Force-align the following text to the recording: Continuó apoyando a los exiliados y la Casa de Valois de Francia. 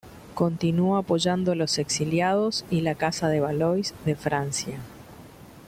Continuó 0.33 0.97
apoyando 0.97 1.51
a 1.51 1.55
los 1.55 1.77
exiliados 1.77 2.65
y 2.71 2.81
la 2.81 2.95
Casa 2.95 3.29
de 3.29 3.39
Valois 3.39 3.93
de 4.03 4.15
Francia. 4.15 4.79